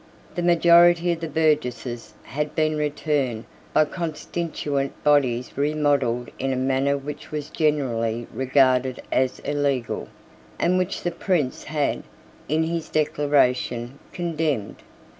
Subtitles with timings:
[0.33, 6.97] The majority of the burgesses had been returned by constituent bodies remodelled in a manner
[6.97, 10.07] which was generally regarded as illegal,
[10.57, 12.01] and which the Prince had,
[12.49, 14.77] in his Declaration, condemned.